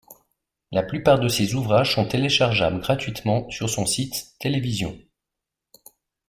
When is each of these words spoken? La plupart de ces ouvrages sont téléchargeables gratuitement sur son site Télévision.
La 0.71 0.81
plupart 0.81 1.19
de 1.19 1.27
ces 1.29 1.53
ouvrages 1.53 1.93
sont 1.93 2.07
téléchargeables 2.07 2.79
gratuitement 2.79 3.47
sur 3.51 3.69
son 3.69 3.85
site 3.85 4.29
Télévision. 4.39 4.97